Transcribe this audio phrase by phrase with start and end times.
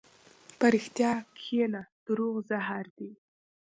[0.57, 3.11] په رښتیا کښېنه، دروغ زهر دي.